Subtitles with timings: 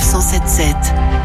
[0.00, 1.19] Sanef 177.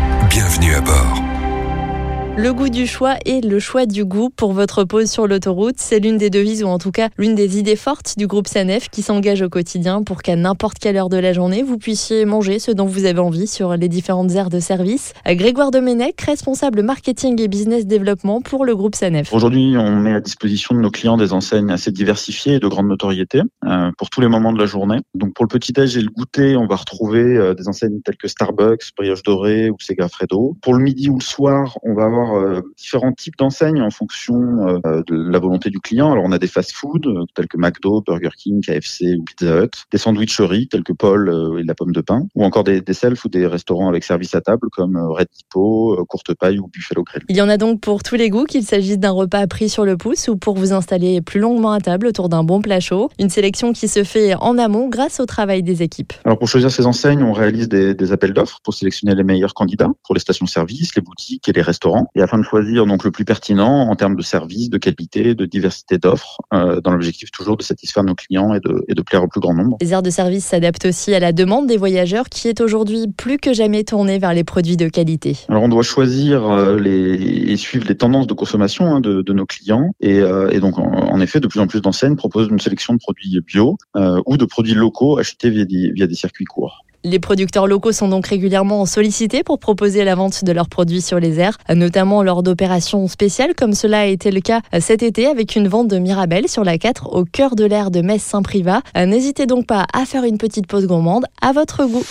[2.38, 6.00] Le goût du choix et le choix du goût pour votre pause sur l'autoroute, c'est
[6.00, 9.04] l'une des devises ou en tout cas l'une des idées fortes du groupe Sanef qui
[9.04, 12.72] s'engage au quotidien pour qu'à n'importe quelle heure de la journée, vous puissiez manger ce
[12.72, 15.14] dont vous avez envie sur les différentes aires de service.
[15.26, 19.32] Grégoire Domenech, responsable marketing et business développement pour le groupe Sanef.
[19.32, 22.90] Aujourd'hui, on met à disposition de nos clients des enseignes assez diversifiées et de grande
[22.90, 25.00] notoriété euh, pour tous les moments de la journée.
[25.14, 28.28] Donc pour le petit-déj et le goûter, on va retrouver euh, des enseignes telles que
[28.28, 30.58] Starbucks, Brioche Dorée ou Segafredo.
[30.62, 34.36] Pour le midi ou le soir, on va avoir euh, différents types d'enseignes en fonction
[34.68, 36.12] euh, de la volonté du client.
[36.12, 39.72] Alors on a des fast-food euh, tels que McDo, Burger King, KFC ou Pizza Hut,
[39.92, 43.26] des sandwicheries tels que Paul et la pomme de pain, ou encore des, des self
[43.26, 47.24] ou des restaurants avec service à table comme Red Depot, Courte Paille ou Buffalo Grill.
[47.30, 49.86] Il y en a donc pour tous les goûts, qu'il s'agisse d'un repas pris sur
[49.86, 53.10] le pouce ou pour vous installer plus longuement à table autour d'un bon plat chaud.
[53.20, 56.14] Une sélection qui se fait en amont grâce au travail des équipes.
[56.24, 59.54] Alors pour choisir ces enseignes, on réalise des, des appels d'offres pour sélectionner les meilleurs
[59.54, 62.10] candidats pour les stations-service, les boutiques et les restaurants.
[62.16, 65.46] Et afin de choisir donc le plus pertinent en termes de service, de qualité, de
[65.46, 69.24] diversité d'offres, euh, dans l'objectif toujours de satisfaire nos clients et de, et de plaire
[69.24, 69.78] au plus grand nombre.
[69.82, 73.38] Les aires de service s'adaptent aussi à la demande des voyageurs qui est aujourd'hui plus
[73.38, 75.38] que jamais tournée vers les produits de qualité.
[75.50, 79.34] Alors on doit choisir euh, les, et suivre les tendances de consommation hein, de, de,
[79.34, 82.48] nos clients et, euh, et donc en, en, effet de plus en plus d'enseignes proposent
[82.50, 86.16] une sélection de produits bio euh, ou de produits locaux achetés via des, via des
[86.16, 86.85] circuits courts.
[87.06, 91.20] Les producteurs locaux sont donc régulièrement sollicités pour proposer la vente de leurs produits sur
[91.20, 95.56] les airs, notamment lors d'opérations spéciales comme cela a été le cas cet été avec
[95.56, 98.82] une vente de Mirabelle sur la 4 au cœur de l'air de Metz-Saint-Privat.
[98.96, 102.04] N'hésitez donc pas à faire une petite pause gourmande à votre goût.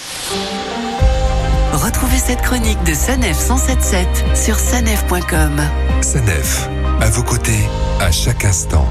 [1.72, 5.60] Retrouvez cette chronique de Sanef 177 sur sanef.com.
[6.02, 6.68] Sanef,
[7.00, 7.50] à vos côtés,
[7.98, 8.86] à chaque instant.